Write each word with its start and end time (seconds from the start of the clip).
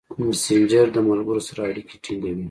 مسېنجر 0.27 0.87
د 0.93 0.97
ملګرو 1.09 1.41
سره 1.47 1.61
اړیکې 1.69 1.95
ټینګوي. 2.03 2.39